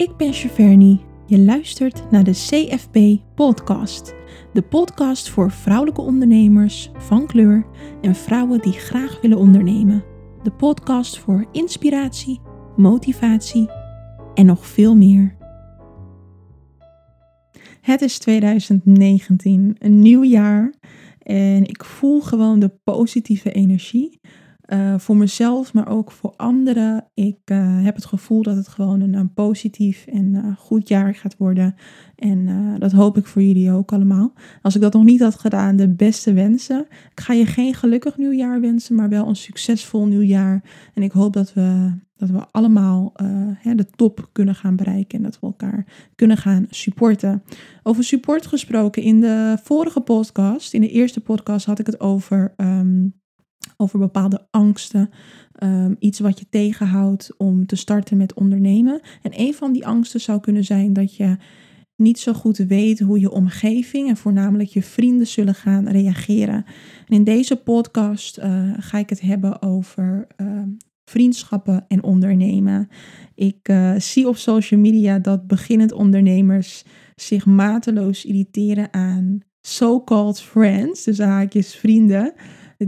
[0.00, 1.00] Ik ben Cheverny.
[1.26, 4.14] Je luistert naar de CFP Podcast.
[4.52, 7.66] De podcast voor vrouwelijke ondernemers van kleur
[8.00, 10.04] en vrouwen die graag willen ondernemen.
[10.42, 12.40] De podcast voor inspiratie,
[12.76, 13.68] motivatie
[14.34, 15.36] en nog veel meer.
[17.80, 20.74] Het is 2019, een nieuw jaar.
[21.18, 24.20] En ik voel gewoon de positieve energie.
[24.72, 27.04] Uh, voor mezelf, maar ook voor anderen.
[27.14, 31.14] Ik uh, heb het gevoel dat het gewoon een, een positief en uh, goed jaar
[31.14, 31.74] gaat worden.
[32.16, 34.32] En dat hoop ik voor jullie ook allemaal.
[34.62, 36.86] Als ik dat nog niet had gedaan, de beste wensen.
[37.10, 40.62] Ik ga je geen gelukkig nieuwjaar wensen, maar wel een succesvol nieuwjaar.
[40.94, 43.12] En ik hoop dat we, dat we allemaal
[43.58, 47.42] hè, de top kunnen gaan bereiken en dat we elkaar kunnen gaan supporten.
[47.82, 52.54] Over support gesproken, in de vorige podcast, in de eerste podcast, had ik het over.
[52.56, 53.19] Um,
[53.76, 55.10] over bepaalde angsten.
[55.62, 59.00] Um, iets wat je tegenhoudt om te starten met ondernemen.
[59.22, 61.36] En een van die angsten zou kunnen zijn dat je
[61.96, 66.64] niet zo goed weet hoe je omgeving en voornamelijk je vrienden zullen gaan reageren.
[67.06, 70.62] En in deze podcast uh, ga ik het hebben over uh,
[71.04, 72.88] vriendschappen en ondernemen.
[73.34, 81.04] Ik uh, zie op social media dat beginnend ondernemers zich mateloos irriteren aan so-called friends,
[81.04, 82.32] dus haakjes vrienden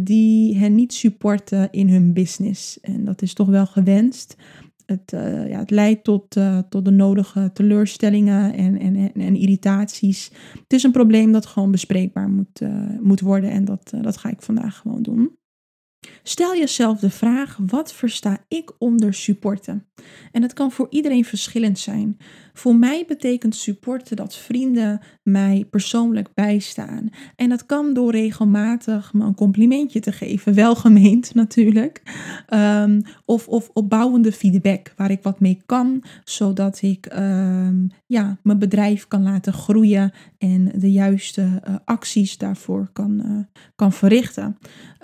[0.00, 2.80] die hen niet supporten in hun business.
[2.80, 4.36] En dat is toch wel gewenst.
[4.86, 10.30] Het, uh, ja, het leidt tot, uh, tot de nodige teleurstellingen en, en, en, irritaties.
[10.52, 14.30] Het is een probleem dat gewoon bespreekbaar moet, uh, moet worden en dat, dat ga
[14.30, 15.36] ik vandaag gewoon doen.
[16.22, 19.86] Stel jezelf de vraag: wat versta ik onder supporten?
[20.32, 22.16] En het kan voor iedereen verschillend zijn.
[22.52, 27.08] Voor mij betekent supporten dat vrienden mij persoonlijk bijstaan.
[27.36, 32.02] En dat kan door regelmatig me een complimentje te geven, welgemeend natuurlijk.
[32.54, 38.58] Um, of, of opbouwende feedback waar ik wat mee kan, zodat ik um, ja, mijn
[38.58, 44.58] bedrijf kan laten groeien en de juiste uh, acties daarvoor kan, uh, kan verrichten.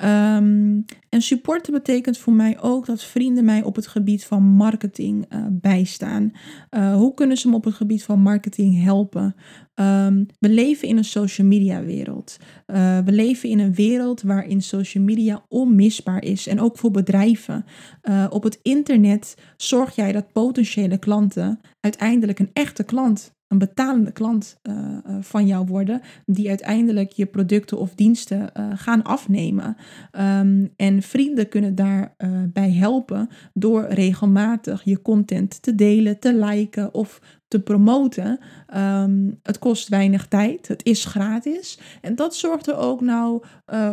[0.05, 5.27] Um, en supporten betekent voor mij ook dat vrienden mij op het gebied van marketing
[5.33, 6.33] uh, bijstaan.
[6.71, 9.35] hoe kunnen ze me op het gebied van marketing helpen?
[9.75, 12.37] Um, we leven in een social media wereld.
[12.67, 17.65] Uh, we leven in een wereld waarin social media onmisbaar is en ook voor bedrijven.
[18.03, 24.13] Uh, op het internet zorg jij dat potentiële klanten uiteindelijk een echte klant een betalende
[24.13, 29.77] klant uh, uh, van jou worden, die uiteindelijk je producten of diensten uh, gaan afnemen.
[30.13, 37.21] Um, en vrienden kunnen daarbij helpen door regelmatig je content te delen, te liken of
[37.49, 38.39] te promoten.
[38.77, 41.79] Um, het kost weinig tijd, het is gratis.
[42.01, 43.43] En dat zorgt er ook nou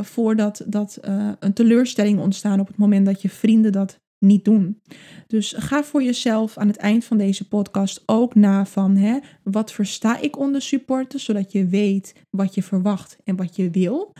[0.01, 0.97] voor dat, dat
[1.39, 4.81] een teleurstelling ontstaan op het moment dat je vrienden dat niet doen.
[5.27, 9.71] Dus ga voor jezelf aan het eind van deze podcast ook na van hè, wat
[9.71, 14.13] versta ik onder supporten, zodat je weet wat je verwacht en wat je wil.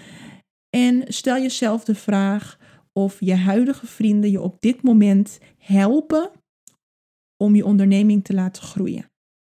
[0.69, 2.59] En stel jezelf de vraag
[2.93, 6.31] of je huidige vrienden je op dit moment helpen
[7.37, 9.09] om je onderneming te laten groeien.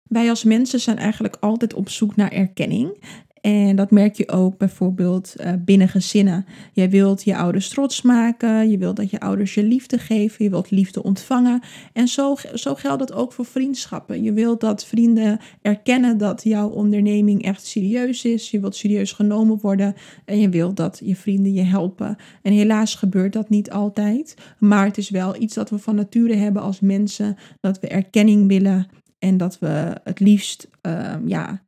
[0.10, 3.04] Wij als mensen zijn eigenlijk altijd op zoek naar erkenning.
[3.42, 6.46] En dat merk je ook bijvoorbeeld uh, binnen gezinnen.
[6.74, 10.50] Jij wilt je ouders trots maken, je wilt dat je ouders je liefde geven, je
[10.50, 11.62] wilt liefde ontvangen.
[11.94, 14.24] En zo, zo geldt het ook voor vriendschappen.
[14.24, 18.52] Je wilt dat vrienden erkennen dat jouw onderneming echt serieus is.
[18.52, 19.96] Je wilt serieus genomen worden
[20.26, 22.18] en je wilt dat je vrienden je helpen.
[22.42, 26.36] En helaas gebeurt dat niet altijd, maar het is wel iets dat we van nature
[26.36, 28.88] hebben als mensen, dat we erkenning willen
[29.20, 31.62] en dat we het liefst uh, ja,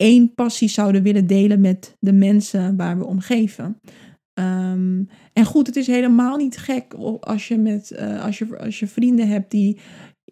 [0.00, 3.80] één passie zouden willen delen met de mensen waar we om geven.
[4.34, 8.78] Um, en goed, het is helemaal niet gek als je, met, uh, als, je, als
[8.78, 9.78] je vrienden hebt die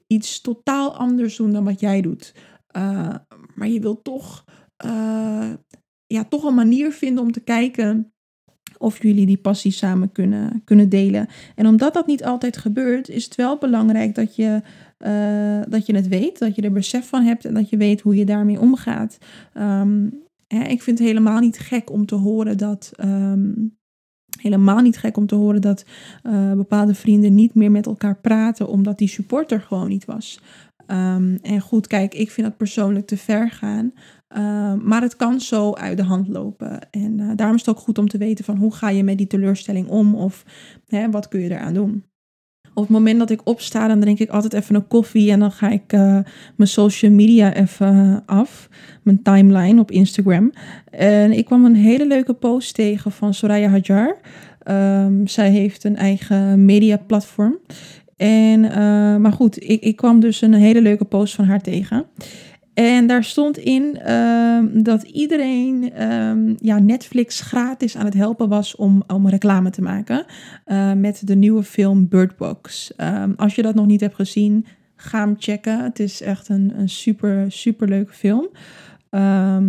[0.06, 2.34] iets totaal anders doen dan wat jij doet.
[2.76, 3.14] Uh,
[3.54, 4.44] maar je wilt toch,
[4.84, 5.52] uh,
[6.06, 8.12] ja, toch een manier vinden om te kijken
[8.78, 11.26] of jullie die passie samen kunnen, kunnen delen.
[11.54, 14.62] En omdat dat niet altijd gebeurt, is het wel belangrijk dat je,
[14.98, 18.00] uh, dat je het weet, dat je er besef van hebt en dat je weet
[18.00, 19.18] hoe je daarmee omgaat.
[19.54, 22.92] Um, hè, ik vind het helemaal niet gek om te horen dat.
[23.04, 23.76] Um,
[24.38, 25.84] helemaal niet gek om te horen dat
[26.22, 30.40] uh, bepaalde vrienden niet meer met elkaar praten omdat die supporter gewoon niet was.
[30.90, 33.92] Um, en goed, kijk, ik vind dat persoonlijk te ver gaan.
[34.36, 36.90] Uh, maar het kan zo uit de hand lopen.
[36.90, 39.18] En uh, daarom is het ook goed om te weten van hoe ga je met
[39.18, 40.44] die teleurstelling om of
[40.86, 42.04] hè, wat kun je eraan doen.
[42.74, 45.52] Op het moment dat ik opsta, dan drink ik altijd even een koffie en dan
[45.52, 46.18] ga ik uh,
[46.56, 48.68] mijn social media even af.
[49.02, 50.52] Mijn timeline op Instagram.
[50.90, 54.16] En ik kwam een hele leuke post tegen van Soraya Hajar.
[55.04, 57.58] Um, zij heeft een eigen mediaplatform.
[58.18, 58.60] En,
[59.20, 62.06] maar goed, ik, ik kwam dus een hele leuke post van haar tegen.
[62.78, 68.76] En daar stond in ehm, dat iedereen ehm, ja, Netflix gratis aan het helpen was
[68.76, 70.24] om, om reclame te maken
[70.66, 72.92] uh, met de nieuwe film Bird Box.
[72.96, 74.66] Um, als je dat nog niet hebt gezien,
[74.96, 75.84] ga hem checken.
[75.84, 78.48] Het is echt een, een super, super leuke film.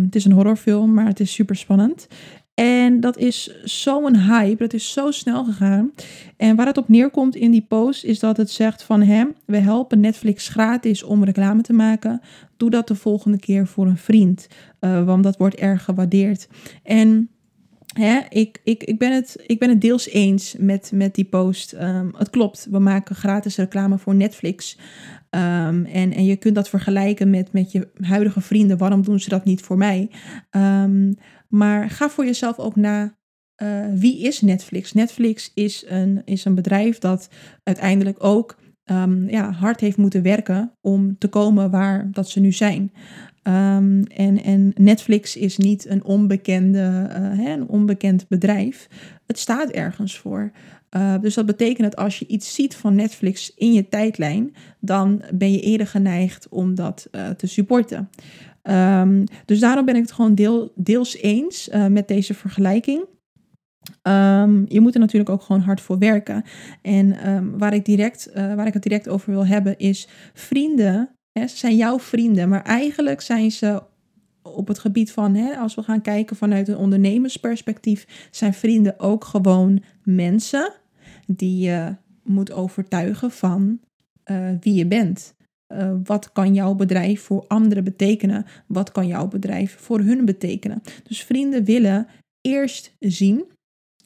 [0.02, 2.08] het is een horrorfilm, maar het is super spannend.
[2.60, 5.92] En dat is zo'n hype, dat is zo snel gegaan.
[6.36, 9.56] En waar het op neerkomt in die post is dat het zegt van hem, we
[9.56, 12.20] helpen Netflix gratis om reclame te maken.
[12.56, 14.46] Doe dat de volgende keer voor een vriend,
[14.80, 16.48] uh, want dat wordt erg gewaardeerd.
[16.82, 17.30] En
[17.90, 21.72] Hè, ik, ik, ik, ben het, ik ben het deels eens met, met die post.
[21.72, 24.78] Um, het klopt, we maken gratis reclame voor Netflix.
[25.30, 28.78] Um, en, en je kunt dat vergelijken met, met je huidige vrienden.
[28.78, 30.10] Waarom doen ze dat niet voor mij?
[30.50, 31.16] Um,
[31.50, 33.18] maar ga voor jezelf ook na.
[33.62, 34.92] Uh, wie is Netflix?
[34.92, 37.28] Netflix is een, is een bedrijf dat
[37.62, 42.52] uiteindelijk ook um, ja, hard heeft moeten werken om te komen waar dat ze nu
[42.52, 42.92] zijn.
[43.42, 47.14] Um, en, en Netflix is niet een, onbekende, uh,
[47.44, 48.88] hè, een onbekend bedrijf.
[49.26, 50.52] Het staat ergens voor.
[50.96, 55.22] Uh, dus dat betekent dat als je iets ziet van Netflix in je tijdlijn, dan
[55.34, 58.10] ben je eerder geneigd om dat te supporten.
[58.62, 63.04] Um, dus daarom ben ik het gewoon deel, deels eens uh, met deze vergelijking.
[64.02, 66.44] Um, je moet er natuurlijk ook gewoon hard voor werken.
[66.82, 71.08] En um, waar, ik direct, uh, waar ik het direct over wil hebben is vrienden.
[71.32, 73.82] Hè, ze zijn jouw vrienden, maar eigenlijk zijn ze
[74.42, 79.24] op het gebied van, hè, als we gaan kijken vanuit een ondernemersperspectief, zijn vrienden ook
[79.24, 80.72] gewoon mensen
[81.26, 83.80] die je moet overtuigen van
[84.30, 85.34] uh, wie je bent.
[85.72, 88.44] Uh, wat kan jouw bedrijf voor anderen betekenen?
[88.66, 90.82] Wat kan jouw bedrijf voor hun betekenen?
[91.02, 92.06] Dus vrienden willen
[92.40, 93.44] eerst zien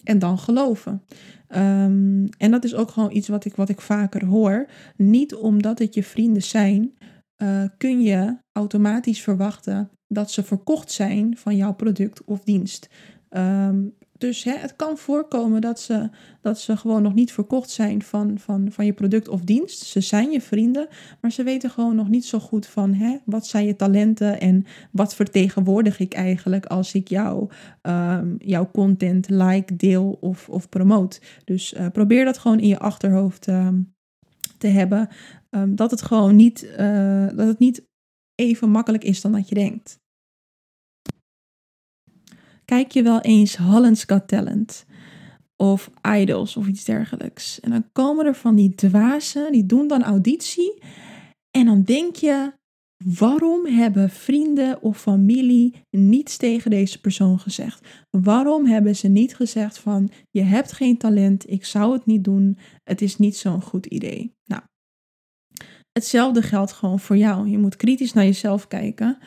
[0.03, 1.03] en dan geloven.
[1.49, 4.67] Um, en dat is ook gewoon iets wat ik, wat ik vaker hoor.
[4.97, 6.95] Niet omdat het je vrienden zijn,
[7.43, 12.89] uh, kun je automatisch verwachten dat ze verkocht zijn van jouw product of dienst.
[13.31, 16.09] Um, dus hè, het kan voorkomen dat ze,
[16.41, 19.83] dat ze gewoon nog niet verkocht zijn van, van, van je product of dienst.
[19.83, 20.89] Ze zijn je vrienden,
[21.21, 24.65] maar ze weten gewoon nog niet zo goed van hè, wat zijn je talenten en
[24.91, 27.51] wat vertegenwoordig ik eigenlijk als ik jou,
[27.83, 31.21] um, jouw content like, deel of, of promote.
[31.45, 33.95] Dus uh, probeer dat gewoon in je achterhoofd um,
[34.59, 35.09] te hebben.
[35.51, 37.87] Um, dat het gewoon niet, uh, dat het niet
[38.35, 40.03] even makkelijk is dan dat je denkt
[42.65, 44.85] kijk je wel eens Holland's Got Talent
[45.57, 47.61] of Idols of iets dergelijks.
[47.61, 50.83] En dan komen er van die dwazen, die doen dan auditie
[51.57, 52.53] en dan denk je,
[53.05, 57.89] waarom hebben vrienden of familie niets tegen deze persoon gezegd?
[58.11, 62.59] Waarom hebben ze niet gezegd van, je hebt geen talent, ik zou het niet doen,
[62.83, 64.35] het is niet zo'n goed idee.
[64.45, 64.63] Nou,
[65.93, 67.49] hetzelfde geldt gewoon voor jou.
[67.49, 69.19] Je moet kritisch naar jezelf kijken.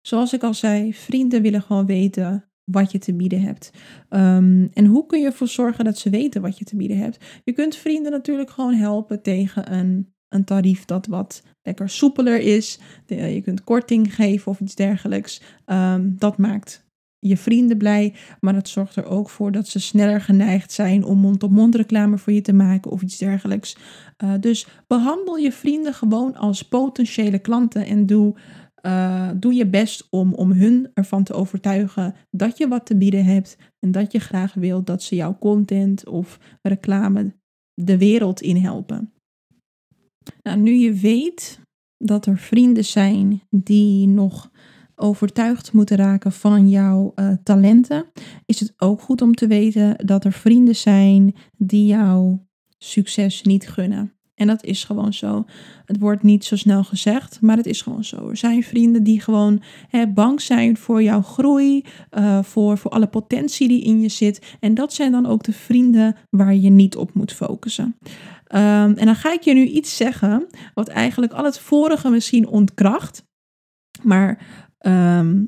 [0.00, 3.70] Zoals ik al zei, vrienden willen gewoon weten wat je te bieden hebt.
[4.10, 7.24] Um, en hoe kun je ervoor zorgen dat ze weten wat je te bieden hebt?
[7.44, 12.78] Je kunt vrienden natuurlijk gewoon helpen tegen een, een tarief dat wat lekker soepeler is.
[13.06, 15.42] Je kunt korting geven of iets dergelijks.
[15.66, 16.84] Um, dat maakt
[17.18, 21.18] je vrienden blij, maar het zorgt er ook voor dat ze sneller geneigd zijn om
[21.18, 23.76] mond-op-mond reclame voor je te maken of iets dergelijks.
[24.24, 28.36] Uh, dus behandel je vrienden gewoon als potentiële klanten en doe
[28.86, 33.24] uh, doe je best om, om hun ervan te overtuigen dat je wat te bieden
[33.24, 37.34] hebt en dat je graag wilt dat ze jouw content of reclame
[37.74, 39.12] de wereld in helpen.
[40.42, 41.60] Nou, nu je weet
[41.96, 44.50] dat er vrienden zijn die nog
[44.94, 48.06] overtuigd moeten raken van jouw uh, talenten,
[48.46, 52.46] is het ook goed om te weten dat er vrienden zijn die jouw
[52.78, 54.12] succes niet gunnen.
[54.34, 55.44] En dat is gewoon zo.
[55.84, 58.28] Het wordt niet zo snel gezegd, maar het is gewoon zo.
[58.28, 61.84] Er zijn vrienden die gewoon hè, bang zijn voor jouw groei,
[62.18, 64.56] uh, voor, voor alle potentie die in je zit.
[64.60, 67.96] En dat zijn dan ook de vrienden waar je niet op moet focussen.
[68.54, 72.48] Um, en dan ga ik je nu iets zeggen wat eigenlijk al het vorige misschien
[72.48, 73.24] ontkracht.
[74.02, 74.46] Maar
[74.78, 75.46] um,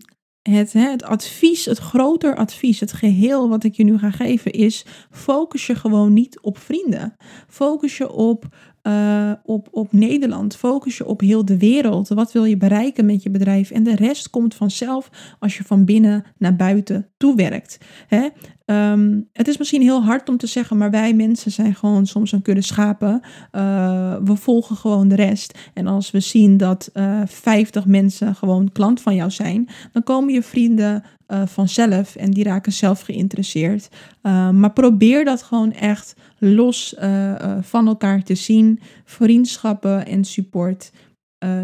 [0.51, 4.87] het, het advies, het groter advies, het geheel wat ik je nu ga geven is:
[5.11, 7.17] focus je gewoon niet op vrienden.
[7.49, 8.45] Focus je op
[8.87, 10.57] uh, op, op Nederland.
[10.57, 12.09] Focus je op heel de wereld.
[12.09, 13.71] Wat wil je bereiken met je bedrijf?
[13.71, 17.79] En de rest komt vanzelf als je van binnen naar buiten toewerkt.
[18.07, 18.29] Hè?
[18.67, 22.33] Um, het is misschien heel hard om te zeggen, maar wij mensen zijn gewoon soms
[22.33, 23.21] een kudde schapen.
[23.53, 25.59] Uh, we volgen gewoon de rest.
[25.75, 30.03] En als we zien dat uh, eh, 50 mensen gewoon klant van jou zijn, dan
[30.03, 33.89] komen je vrienden uh, vanzelf en die raken zelf geïnteresseerd.
[34.53, 36.95] maar probeer dat gewoon echt los
[37.61, 38.81] van elkaar te zien.
[39.05, 40.93] Vriendschappen en support.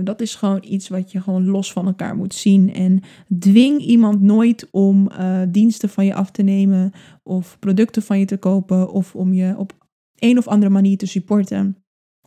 [0.04, 2.74] Dat is gewoon iets wat je gewoon los van elkaar moet zien.
[2.74, 3.00] En
[3.38, 5.10] dwing iemand nooit om
[5.48, 9.54] diensten van je af te nemen of producten van je te kopen of om je
[9.58, 9.72] op
[10.18, 11.76] een of andere manier te supporten.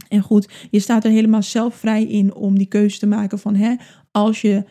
[0.08, 3.56] En goed, je staat er helemaal zelf vrij in om die keuze te maken van
[3.56, 3.76] hè,
[4.12, 4.64] als je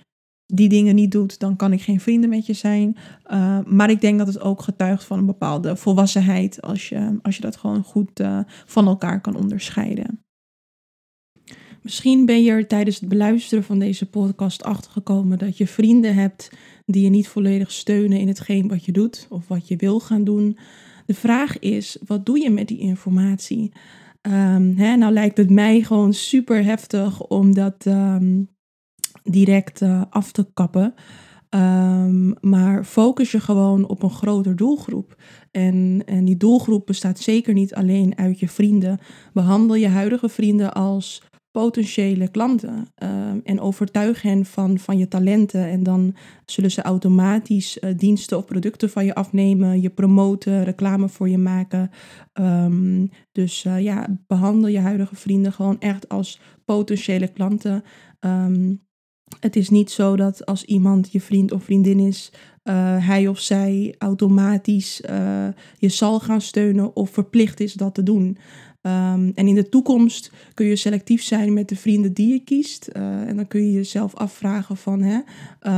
[0.47, 2.97] die dingen niet doet, dan kan ik geen vrienden met je zijn.
[3.33, 7.37] Uh, maar ik denk dat het ook getuigt van een bepaalde volwassenheid als je, als
[7.37, 8.23] je dat gewoon goed
[8.67, 10.24] van elkaar kan onderscheiden.
[11.85, 16.51] Misschien ben je er tijdens het beluisteren van deze podcast achtergekomen dat je vrienden hebt
[16.87, 20.25] die je niet volledig steunen in hetgeen wat je doet of wat je wil gaan
[20.25, 20.59] doen.
[21.07, 23.73] De vraag is, wat doe je met die informatie?
[24.23, 28.49] Um, hè, nou lijkt het mij gewoon super heftig om dat um,
[29.23, 30.95] direct uh, af te kappen.
[31.51, 35.23] Um, maar focus je gewoon op een groter doelgroep.
[35.51, 38.99] En, en die doelgroep bestaat zeker niet alleen uit je vrienden.
[39.33, 41.23] Behandel je huidige vrienden als
[41.55, 45.69] potentiële klanten ehm, en overtuig hen van, van je talenten.
[45.69, 51.09] En dan zullen ze automatisch uh, diensten of producten van je afnemen, je promoten, reclame
[51.09, 51.91] voor je maken.
[52.33, 57.85] Um, dus uh, ja, behandel je huidige vrienden gewoon echt als potentiële klanten.
[58.21, 58.83] Um,
[59.41, 62.33] het is niet zo dat als iemand je vriend of vriendin is,
[62.65, 65.01] uh, hij of zij automatisch
[65.79, 68.39] je zal gaan steunen of verplicht is dat te doen.
[68.87, 72.89] Um, en in de toekomst kun je selectief zijn met de vrienden die je kiest.
[72.97, 75.21] Uh, en dan kun je jezelf afvragen van, hè,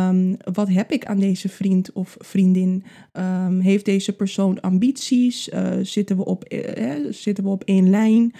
[0.09, 2.85] um, wat heb ik aan deze vriend of vriendin?
[3.13, 5.49] Um, heeft deze persoon ambities?
[5.49, 8.35] Uh, zitten, we op, uh, zitten we op één lijn?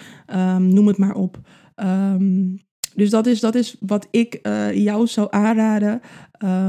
[0.57, 1.39] noem het maar op.
[2.95, 4.39] dus dat is, dat is wat ik
[4.73, 6.01] jou zou aanraden.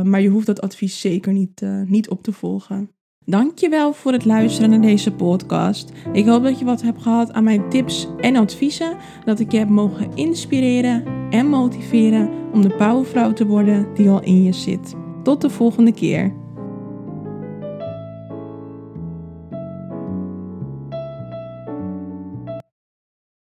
[0.05, 2.91] maar je hoeft dat advies zeker niet, niet op te volgen.
[3.29, 5.93] Dankjewel voor het luisteren naar deze podcast.
[6.13, 8.97] Ik hoop dat je wat hebt gehad aan mijn tips en adviezen.
[9.25, 14.23] Dat ik je heb mogen inspireren en motiveren om de powervrouw te worden die al
[14.23, 14.95] in je zit.
[15.23, 16.33] Tot de volgende keer.